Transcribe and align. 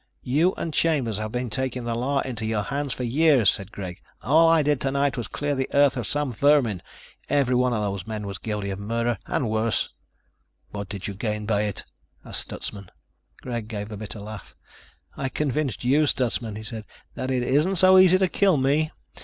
"You 0.23 0.55
and 0.57 0.73
Chambers 0.73 1.19
have 1.19 1.31
been 1.31 1.51
taking 1.51 1.83
the 1.83 1.93
law 1.93 2.21
into 2.21 2.43
your 2.43 2.63
hands 2.63 2.91
for 2.91 3.03
years," 3.03 3.51
said 3.51 3.71
Greg. 3.71 4.01
"All 4.23 4.47
I 4.49 4.63
did 4.63 4.81
tonight 4.81 5.15
was 5.15 5.27
clear 5.27 5.53
the 5.53 5.69
Earth 5.75 5.95
of 5.95 6.07
some 6.07 6.33
vermin. 6.33 6.81
Every 7.29 7.53
one 7.53 7.71
of 7.71 7.83
those 7.83 8.07
men 8.07 8.25
was 8.25 8.39
guilty 8.39 8.71
of 8.71 8.79
murder... 8.79 9.19
and 9.27 9.47
worse." 9.47 9.89
"What 10.71 10.89
did 10.89 11.05
you 11.05 11.13
gain 11.13 11.45
by 11.45 11.65
it?" 11.65 11.83
asked 12.25 12.47
Stutsman. 12.49 12.89
Greg 13.43 13.67
gave 13.67 13.91
a 13.91 13.97
bitter 13.97 14.21
laugh. 14.21 14.55
"I 15.15 15.29
convinced 15.29 15.83
you, 15.83 16.07
Stutsman," 16.07 16.55
he 16.55 16.63
said, 16.63 16.85
"that 17.13 17.29
it 17.29 17.43
isn't 17.43 17.75
so 17.75 17.99
easy 17.99 18.17
to 18.17 18.27
kill 18.27 18.57
me. 18.57 18.89